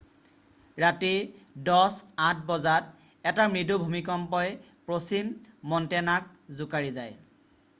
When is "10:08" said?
1.67-2.39